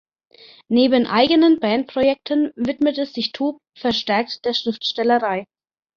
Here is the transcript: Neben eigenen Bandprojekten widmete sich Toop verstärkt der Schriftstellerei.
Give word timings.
Neben 0.67 1.05
eigenen 1.05 1.59
Bandprojekten 1.59 2.51
widmete 2.55 3.05
sich 3.05 3.33
Toop 3.33 3.61
verstärkt 3.77 4.43
der 4.45 4.55
Schriftstellerei. 4.55 5.45